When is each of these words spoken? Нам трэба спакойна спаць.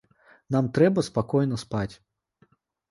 Нам 0.55 0.71
трэба 0.79 1.05
спакойна 1.11 1.63
спаць. 1.67 1.91